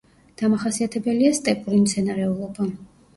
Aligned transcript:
დამახასიათებელია 0.41 1.33
სტეპური 1.39 1.81
მცენარეულობა. 1.83 2.67